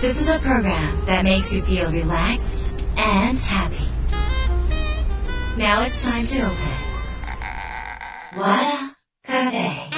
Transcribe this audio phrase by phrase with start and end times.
[0.00, 3.86] This is a program that makes you feel relaxed and happy.
[5.58, 6.56] Now it's time to open.
[8.34, 9.90] Wada Cafe.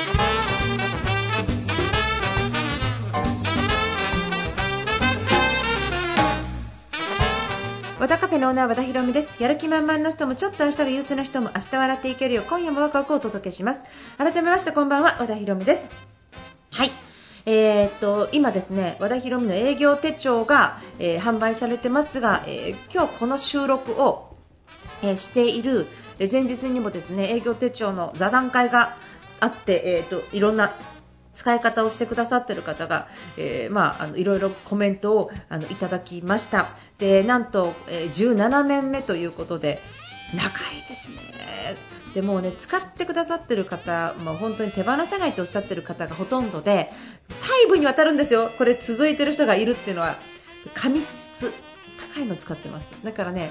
[8.00, 13.84] 和田カフェのオーナー和田博美ですやる気満々の人もちょっと明日が憂鬱な人も明日笑っていけるよう今夜もワクワクをお届けします
[14.18, 15.88] 改めましてこんばんは和田博美です
[16.72, 17.01] はい
[17.44, 24.36] えー、っと今ですね和田博美の営業手帳が、えー販売されてますが、えー今日この収録を、
[25.02, 25.86] えーしている
[26.30, 28.96] 前日にもですね営業手帳の座談会が
[29.40, 30.72] あって、えー、といろんな
[31.34, 36.68] 使い方をしてくださっている方が、えーまあ、あのいろいろコメントをあのいただきました。
[36.98, 39.80] でなんと、えー17年目ということで
[40.34, 40.50] 長い
[40.88, 41.76] ですね。
[42.14, 46.90] でもうね使ってくださってる方、まあ、本当に手放せないとおっしゃってる方がほとんどで
[47.30, 48.50] 細部にわたるんですよ。
[48.58, 50.16] これ続いてる人がいるっていうのは
[50.74, 51.52] 紙質
[52.14, 53.04] 高いの使ってます。
[53.04, 53.50] だからね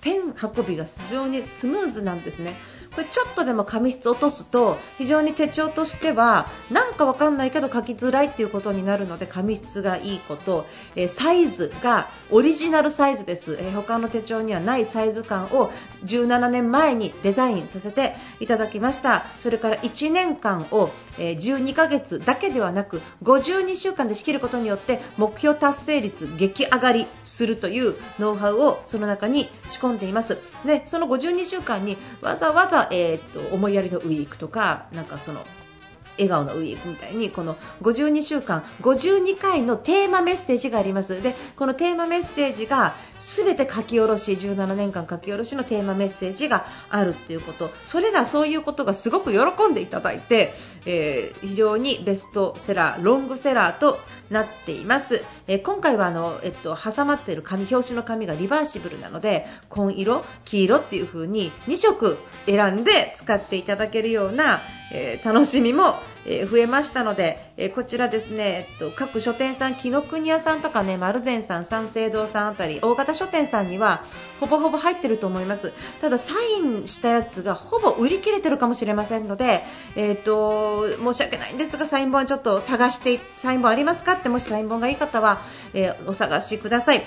[0.00, 2.54] ペン運びが非常にスムーズなんですね。
[2.94, 15.70] これちょっとでも紙質落とすと非常に手帳としてはなんかわかんないけど書きづらいっていうことになるので紙質がいいこと、えーサイズがオリジナルサイズです、えー他の手帳にはないサイズ感を
[16.04, 19.26] 17年前にデザインさせていただきました。
[19.38, 30.38] それから1年間を、えー12ヶ月だけではなく52週間で仕切ることによって目標達成率激上がりするというノウハウをその中に仕込んでいます。
[30.64, 35.44] でその52週間にわざわざ、えーっと思いやりのウィークとかなんかその
[36.18, 41.22] 笑顔のウィークみたいにこの52週間52回のテーマメッセージがあります。
[41.22, 47.70] でこのテーマメッセージが全て書き下ろし17年間書き下ろしのテーマメッセージがあるっていうこと。
[47.84, 50.52] それらそういうことがすごく喜んでいただいて、
[50.84, 53.98] えー非常にベストセラーロングセラーと
[54.30, 64.60] なっています、えー今回はあの、えっと、挟まっている紙表紙の紙がリバーシブルなので紺色、黄色っていう風に2色選んで使っていただけるような、
[64.92, 65.96] えー楽しみも、
[66.50, 74.02] 増えましたので、こちらですね、各書店さん、紀ノ国屋さんとかね、丸善さん、三省堂さんあたり、大型書店さんには
[74.40, 75.72] ほぼほぼ入ってると思います。
[76.00, 79.64] ただ、サインしたやつがほぼ売り切れてるかもしれませんので、
[79.96, 85.40] えっと、申し訳ないんですが、サイン本ちょっと探して、サイン本ありますかって、もしサイン本がいい方は、
[85.72, 87.06] えお探しください。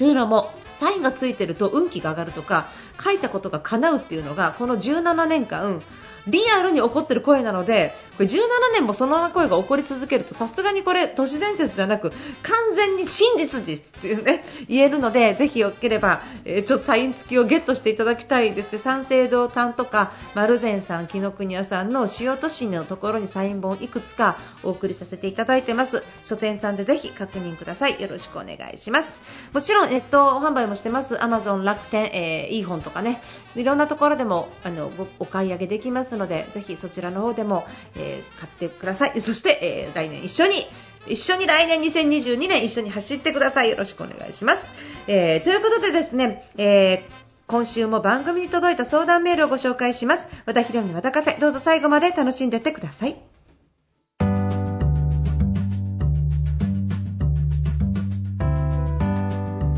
[0.00, 2.68] というのもサインがついてると運気が上がるとか
[3.04, 5.82] 書いたことが叶うっていうのがこの17年間
[6.26, 8.38] リアルに起こってる声なのでこれ17
[8.72, 12.10] 年もその声が起こり続けるとさすがにこれ都市伝説じゃなく
[12.42, 18.78] 完全に真実ですっていうね言えるのでぜひよければ、えーちょっとサイン付きをゲットしていただきたいですね。
[18.78, 26.04] 三省堂さんとか丸善さん紀ノ国屋さんの主要都市のところにサイン本いくつかお送りさせていただいてます。
[26.22, 28.00] 書店さんでぜひ確認ください。
[28.00, 29.20] よろしくお願いします。
[29.52, 31.22] もちろんネット販売もしてます。
[31.22, 33.20] アマゾン楽天、えー、いい本とかね。
[33.56, 36.09] いろんなところでもあのお買い上げできます。
[36.16, 37.66] のでぜひそちらの方でも、
[37.96, 39.20] えー買ってください。
[39.20, 40.66] そして、えー来年一緒に
[41.06, 43.70] 一緒に来年2022年一緒に走ってください。
[43.70, 44.70] よろしくお願いします、
[45.06, 47.00] えーということでですね、えー
[47.46, 50.28] 今週も番組に届いた相談メールをご紹介します。
[50.46, 53.16] 和田博美和田カフェどうぞ最後まで楽しんでってください。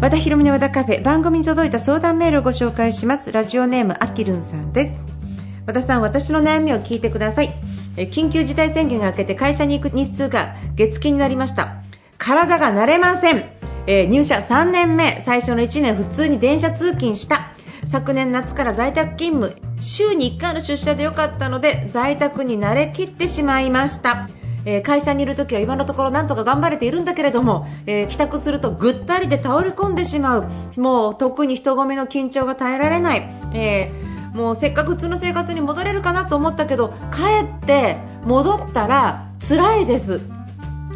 [0.03, 3.33] 和田博美の和田カフェ番組に届いた相談メールをご紹介します。
[3.33, 5.12] ラジオネームあきるんさんです。
[5.67, 7.55] 和田さん私の悩みを聞いてください。
[7.97, 11.83] 緊急事態宣言が明けて会社に行く日数が月金になりました。
[12.19, 13.45] 体が慣れません、
[13.87, 15.23] えー入社3年目。
[15.25, 17.51] 最初の1年普通に電車通勤した。
[17.85, 19.61] 昨年夏から在宅勤務。
[19.79, 24.29] 週に1回の出社でよかったので在宅に慣れきってしまいました。
[24.65, 30.47] えー会社にいる時は今のところなんとか頑張れているんだけれども、えー帰宅するとぐったりで倒れ込んでしまう。
[30.77, 40.21] もう特に人混みの緊張が耐えられない、えーもうせっかく普通の生活に戻れるかなと思ったけど帰って戻ったら辛いです。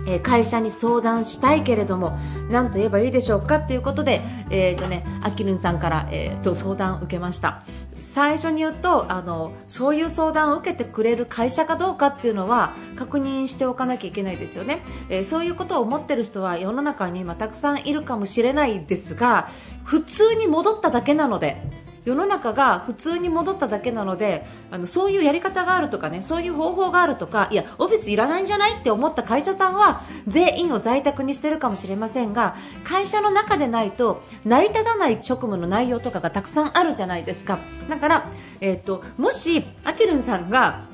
[0.06, 2.18] え会社に相談したいけれども
[2.50, 7.62] 何と言えばいいでしょうかということで、えーとね、あきるんさんから、えーと相談を受けました。
[7.98, 19.48] 最初に言うとあのそういう相談を受けてくれる会社かどうかっていうのは確認しておかなきゃいけないですよね、えーそういうことを思ってる人は世の中に今たくさんいるかもしれないですが
[19.84, 21.62] 普通に戻っただけなので
[22.06, 32.54] 世の中が普通に戻っただけなのであのそういうやり方があるとかねそういう方法があるとかいやオフィスいらないんじゃないって思った会社さんは全員を在宅にしてるかもしれませんが
[32.84, 37.58] 会社の中でないと成り立たない職務の内容とかがたくさんあるじゃないですか。
[37.90, 38.30] だから、
[38.60, 40.86] えー、ともしあきるんさんが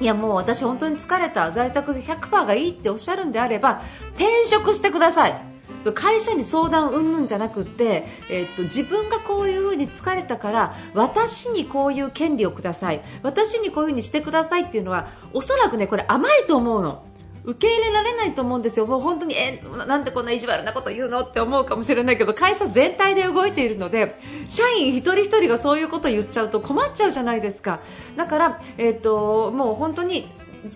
[0.00, 3.82] いやもう私本当に疲れた在宅で100%がいいっておっしゃるんであれば
[4.16, 5.47] 転職してください。
[5.94, 13.02] 会社に相談うんぬんじゃなくて、え、っと自分がこういう風に疲れたから私にこういう権利をください。
[13.22, 17.04] 私にこういう風にしてくださいっていうのはおそらくねこれ甘いと思うの。
[17.44, 27.80] 受け入れられないと思うんですよ、もう本当にえなんでこんな意地悪なこと言うのって思うかもしれないけど会社全体で動いているので社員一人一人がそういうことを言っちゃうと困っちゃうじゃないですか。
[28.16, 30.28] だから、えーともう本当に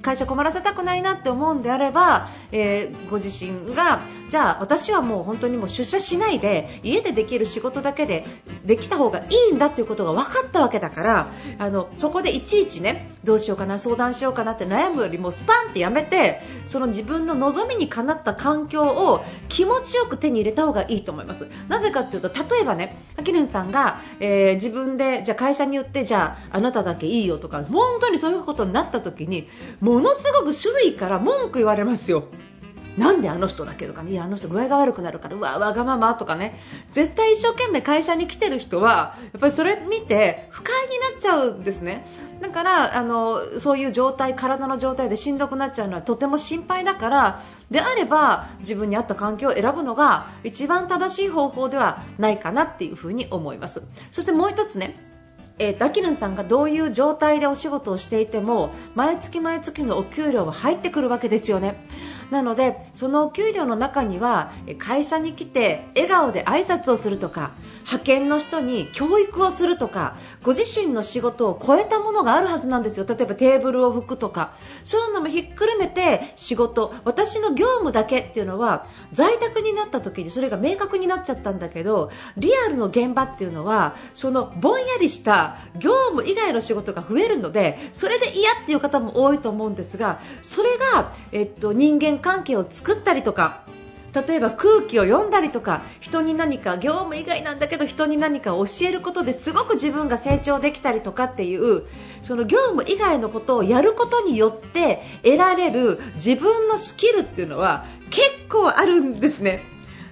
[0.02, 8.24] 会社困らせたくないなって思うんであれば、えー、ご自身がじゃあ私はもう本当にもう出社しないで家でできる仕事だけで
[8.64, 21.48] できた方がいいんだということが分かったわけだからあのそこでいちいちねどうしようかな相談しようかなって悩むよりもスパンってやめてその自分の望みにかなった環境を気持ちよく手に入れた方がいいと思います。
[21.68, 29.48] なぜかというと例えばねあきるんさんが、えー、自分でじゃ会社によってじゃああなただけいいよとか本当にそういうことになった時に
[29.80, 32.24] ものすごく周囲から文句言われますよ。
[32.96, 36.58] なんであの人だけとかね、いやあの人具合が悪くなるからうわわがままとかね。
[36.90, 42.06] 絶対一生懸命会社に来てる人はやっぱりそれ見て不快になっちゃうんですね。
[42.42, 47.40] だからあのそういう状態体の状態でしんどくなっちゃうのはとても心配だから
[47.70, 53.82] であれば自分に合った環境を選ぶのが一番正しい方法ではないかなっていうふに思います。
[54.10, 55.11] そしてもう一つね。
[55.58, 61.76] えー、とアキルンさんがどういう状態でお仕事をしていても毎月毎月のお給料は入ってくるわけですよね。
[62.32, 73.04] なのでその給料の中には会社に来て笑顔で挨拶をするとか派遣の人に教育をするとかご自身の仕事を超えたものがあるはずなんですよ。
[73.06, 74.54] 例えばテーブルを拭くとか。
[74.84, 93.62] そういうのもひっくるめて仕事私の業務だけっていうのは在宅になった時にそれが明確になっちゃったんだけどリアルの現場っていうのはそのぼんやりした業務以外の仕事が増えるのでそれで嫌っていう方も多いと思うんですがそれが、えっと、人間関係を作ったりとか
[94.14, 101.84] 例えば空気を読んだりとか人に何か業務以外なんだけど人に何か教えることですごく自分が成長できたりとかっていう
[102.22, 109.62] その業務以外のことをやることによって得られる自分のスキルっていうのは結構あるんですね。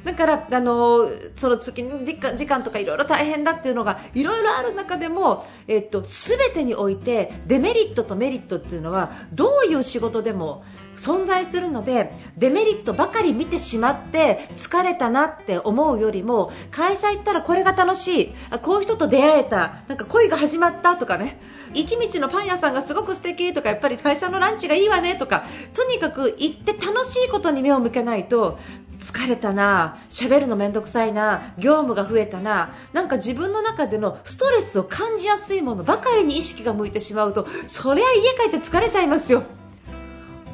[0.04, 10.64] だからあのその月時間とかいろいろ大変だっていうのがいろいろある中でも、えっと、全てにおいてデメリットとメリットっていうのはどういう仕事でも
[10.96, 18.34] 存在するのでデメリットばかり見てしまって疲れたなって思うよりも会社行ったらこれが楽しい。
[18.62, 19.82] こういう人と出会えた。
[19.88, 21.38] なんか恋が始まったとかね。
[21.72, 25.44] 行き道のパン屋さんがすごく素敵とかやっぱり会社のランチがいいわねとか
[25.74, 28.58] とにかく行って楽しいことに目を向けないと
[29.00, 39.42] 疲れたな喋るの面倒くさいな業務が増えたななんか自分の中でのストレスを感じやすいものばかりに意識が向いてしまうとそりゃ家帰って疲れちゃいますよ。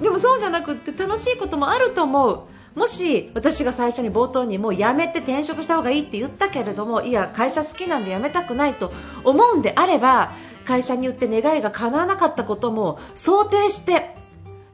[0.01, 2.41] でもそうじゃなくって楽しいこともあると思う。
[2.75, 8.93] もし私が最初に冒頭にもう辞めて転職した方がいいって言ったけれどもいや会社好きなんで辞めたくないと
[9.25, 10.33] 思うんであれば
[10.67, 14.15] 会社に言って願いが叶わなかったことも想定して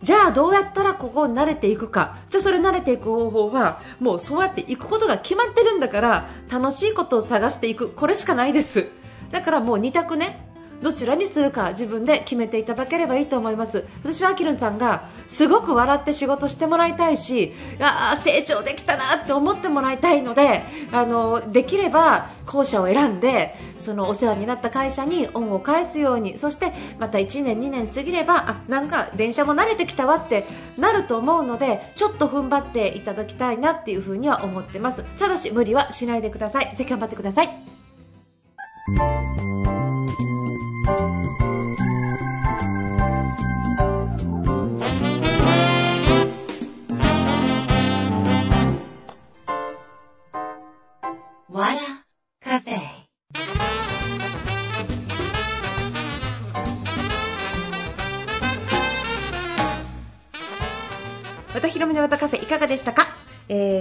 [0.03, 2.17] じゃあどうやったらここに慣れていくか。
[2.29, 7.89] じゃあそれ慣れていく方法はもうそうやって行くことが決まってるんだから楽しいことを探していく。
[7.89, 8.87] これしかないです。
[9.31, 10.52] だからもう2択ね。
[10.83, 13.85] どちらにするか自分で決めていただければいいと思います。
[14.03, 20.63] 私はあきるんさんがすごく笑って仕事してもらいたいしあ成長できたなって思ってもらいたいので
[20.93, 30.47] あのできれば後者を選んでそのお世話になった会社に恩を返すようにそしてまた1年2年過ぎればあなんか電車も慣れてきたわって
[30.77, 35.03] なると思うのでちょっと踏ん張っていただきたいなっていうふには思ってます。
[35.19, 36.77] ただし無理はしないでください。
[36.77, 39.82] ぜひ頑張ってください。
[40.85, 41.52] うん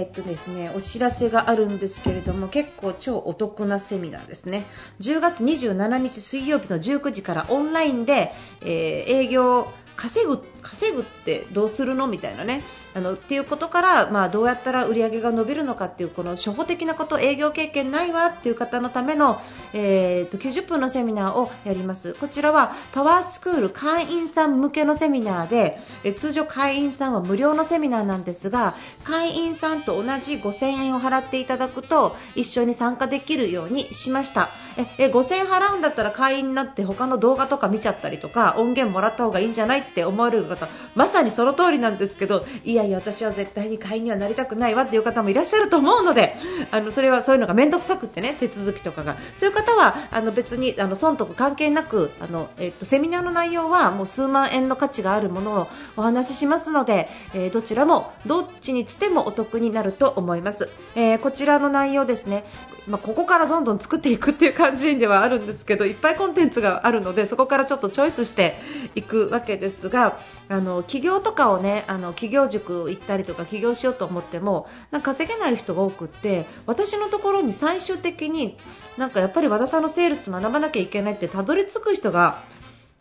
[0.02, 4.66] えー、っとですね、お知らせがあるんですけれども結構超お得なセミナーですね。
[5.00, 8.32] 10月27日水曜日の19時からオンラインで、
[8.62, 12.06] えー、営業稼ぐ稼ぐってどうするの？
[12.06, 12.62] みたいなね。
[12.94, 19.40] あのっていうことから、まあ、どうやったら売り上げが伸びるのかっていうこの初歩的なこと営業経験ないわっていう方のための、
[19.72, 22.14] えーと、90分のセミナーをやります。
[22.14, 34.50] こちらはパワースクール会員さん向けのセミナーで、え通常会員さんは無料のセミナーなんですが会員さんと同じ5000円を払っていただくと一緒に参加できるようにしました。
[34.76, 46.36] ええ5000円払うんだったら会員になって他の動画とか見ちゃったりとか音源もらった方がいいんじゃないって思われる方まさにその通りなんですけどいやいや私は絶対に会員にはなりたくないわっていう方もいらっしゃると思うので
[46.70, 49.16] あのそれはそういうのが面倒くさくってね手続きとかが。
[49.36, 62.44] そういう方はあの別にあの損得関係なくあの、えっと、セミナーの内容はもう数万円の価値があるものをお話ししますので、えー、どちらもどっちにしてもお得になると思います、えー、こちらの内容ですね。
[62.88, 68.56] まあ、ここからどんどん作っていくっていう感じではあるんですけどいっぱいコンテンツがあるのでそこからちょっとチョイスして
[68.96, 78.56] いくわけですがあの起業とかをねあの企業塾行ったりとか起業しようと思ってもなんか稼げない人が多くって私のところに最終的に
[78.96, 82.42] なんかやっぱり和田さんのセールス学ばなきゃいけないってたどり着く人が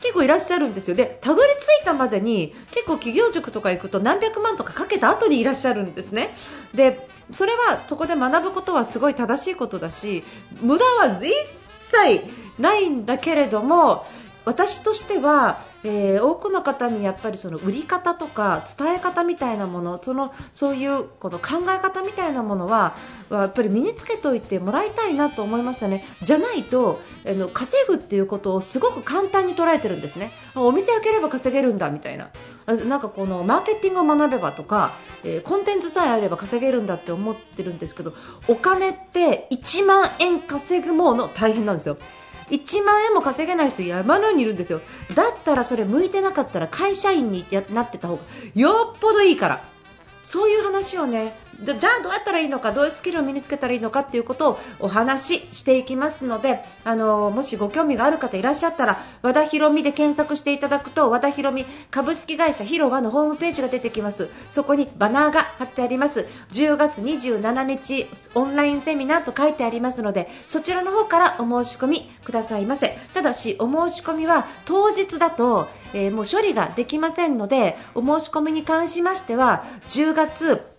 [0.02, 0.96] 結構いらっしゃるんですよ。
[0.96, 6.36] でたどり着いたまでに結構企業塾とか行くと何百万とかかけた後にいらっしゃるんですね。
[6.74, 10.24] でそれはそこで学ぶことはすごい正しいことだし
[10.60, 12.26] 無駄は一切
[12.60, 14.06] ないんだけれども
[14.46, 22.96] 私としては、えー、多くの方にやっぱりその売り方とか伝え方みたいなものそのそういうこの考え方みたいなものは
[23.30, 26.06] やっぱり身につけておいてもらいたいなと思いましたね。
[26.22, 30.32] じゃないとあの稼ぐっていうことをすごく簡単に捉えてるんですね。
[30.56, 32.30] お店開ければ稼げるんだみたいな。
[32.88, 34.94] なんかこのマーケティングを学べばとか、
[35.24, 38.14] えー、コンテンツさえあれば稼げるんだって思ってるんですけど
[38.48, 41.98] お金って1万円稼ぐもの大変なんですよ。
[42.52, 44.82] 1万円も稼げない人山のようにいるんですよ。
[45.16, 48.22] だったらそれ向いてなかったら会社員になってた方が
[48.54, 49.64] よっぽどいいから。
[50.24, 64.30] そういう話をねじゃあどうやったらいいのかどういうスキルを身につけたらいいのかっていうことをお話ししていきますのであのもしご興味がある方いらっしゃったら和田ひろみで検索していただくと和田ひろみ株式会社ひろわのホームページが出てきます。
[64.50, 66.28] そこにバナーが貼ってあります。
[66.52, 72.98] 10月27日オンラインセミナーと書いてありますのでそちらの方からお申し込みくださいませ。
[73.14, 80.71] ただしお申し込みは当日だと、えー、もう処理ができませんのでお申し込みに関しましては10月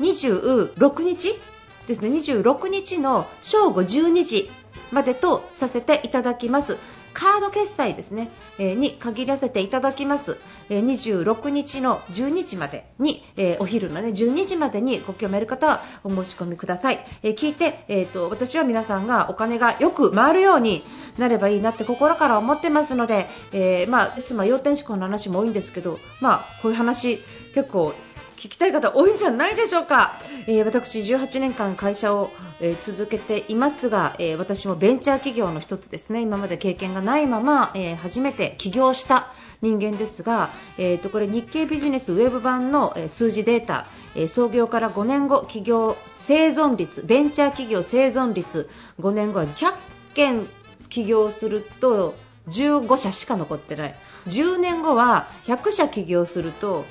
[0.00, 1.38] 26日
[1.86, 2.08] ですね。
[2.08, 4.50] 26日の正午12時
[4.92, 6.76] までとさせていただきます。
[7.18, 10.38] カード決済ですね、えー、に限らせていただきます、
[10.68, 20.84] えー、26日の12時までに、えー、お昼のね12時までにご興味ある方はお申し込みください、え聞いて、えーと、私は皆さんがお金がよく回るように
[21.18, 27.18] なればいいなって心から思ってますので、えまあ、いつも要点思考の話も多いんですけど、まあ、こういう話
[27.52, 27.94] 結構
[28.38, 30.14] 聞きたい方多いんじゃないでしょうか、
[30.46, 32.30] えー、私18年間会社を、
[32.60, 36.20] えー、続けていますが、えー、私もベンチャー企業の一つですね。
[36.22, 39.26] 今まで経験がないまま、え初めて起業した
[39.60, 49.74] 人間ですが、えー、とこれ日経ビジネスウェブ版の、え数字データ、え創業から5年後企業生存率ベンチャー企業生存率5年後は100
[50.14, 50.46] 件
[50.88, 52.14] 起業すると
[52.46, 53.96] 15社しか残ってない。
[54.28, 56.84] 10年後は100社起業すると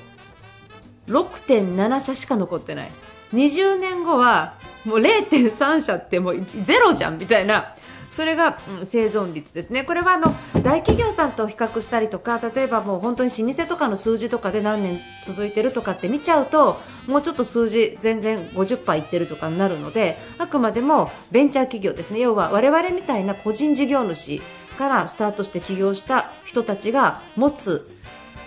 [1.08, 2.90] 6.7社しか残ってない。
[3.34, 7.74] 20年後はもう0.3社ってもうゼロじゃんみたいな。
[8.10, 9.84] それが、うん、生存率ですね。
[9.84, 22.18] これはあの大企業さんと比較したりとか例えばもう本当に老舗とかの数字とかで何年続いてるとかって見ちゃうともうちょっと数字全然50%いってるとかになるのであくまでもベンチャー企業ですね。
[22.18, 24.40] 要は我々みたいな個人事業主
[24.78, 27.90] からスタートして起業した人たちが持つ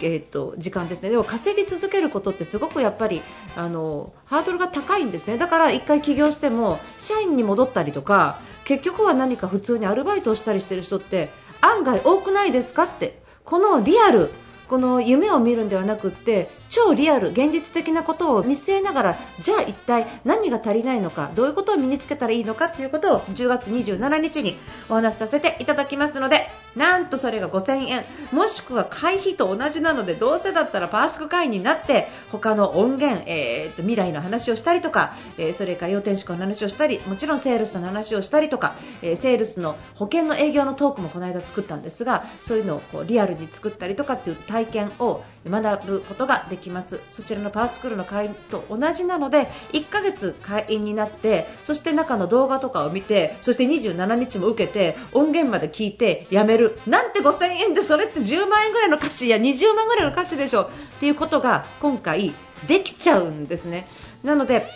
[0.01, 1.09] えーと、時間ですね。
[1.09, 3.21] でも稼ぎ続けることってすごくやっぱり
[3.55, 5.37] あのハードルが高いんですね。
[5.37, 11.29] だから1回起業しても社員に戻ったりとか結局は何か普通にアルバイトをしたりしてる人って
[11.61, 13.21] 案外多くないですかって。
[13.43, 14.29] このリアル
[14.71, 28.05] この夢を見るんではなくって超リアル、現実的なことを見据えながらじゃあ一体何が足りないのかどういうことを身につけたらいいのかということを10月27日にお話しさせていただきますのでなんとそれが5000円。
[28.31, 46.99] もしくは会費と同じなのでどうせだったらパースク会員になって他の音源、えー、と未来の話をしたりとか、えー、それから要点思考の話をしたりもちろんセールスの話をしたりとか、えー、セールスの保険の営業のトークもこの間作ったんですがそういうのをこうリアルに作ったりとかっていう体体験を学ぶことができます。
[47.09, 56.79] そちらのパワースクールの会員と同じなので1ヶ月会員になってそして中の動画とかを見てそして27日も受けて音源まで聞いてやめる。
[56.87, 62.33] なんて5000円でそれって10万円ぐらいの価値や20万ぐらいの価値でしょっていうことが今回
[62.67, 63.87] できちゃうんですね。
[64.23, 64.67] なので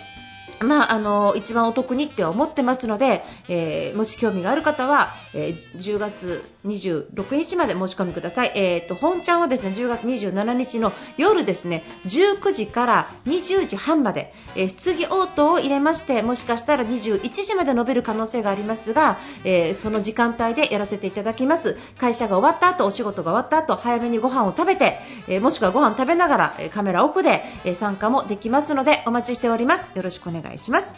[0.62, 21.78] まあ、あの一番お得にって思ってますので、えー、もし興味がある方は、えー、10月26日まで申し込みください、えーと、本ちゃんはですね10月27日の夜ですね19時から20時半まで、えー、質疑応答を入れましてもしかしたら21時まで延べる可能性がありますが、えー、その時間帯でやらせていただきます。
[21.98, 27.44] 会社が終わった後お仕事が終わった後早めにご飯を食べて、えもしくはご飯食べながらカメラオフで、
[27.76, 29.86] 参加もできますのでお待ちしております。
[29.96, 30.96] よろしくお願い願いします。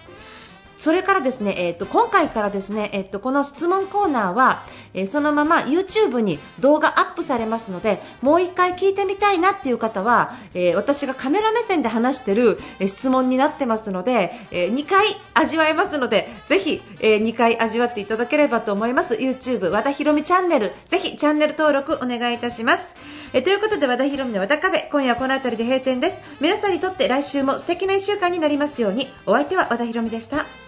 [0.77, 19.15] それからですね、えーと、今回からですね、えーと、この質問コーナーは、えー、そのまま YouTube に動画アップされますのでもう1回聞いてみたいなっていう方は、えー、私がカメラ目線で話してる、え、質問になってますので、え2回味わえますのでぜひ、え2回味わっていただければと思います。
[19.15, 22.95] YouTube 和田ひろみチャンネルぜひチャンネル登録お願いいたします、
[23.33, 26.21] えということで和田ひろみの和田カフェ今夜はこの辺りで閉店です。
[26.39, 29.07] 皆さんにとって来週も素敵な1週間になりますように。
[29.25, 30.66] お相手は和田ひろみでした。